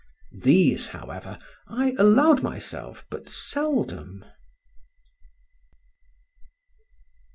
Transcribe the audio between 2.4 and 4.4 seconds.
myself but seldom.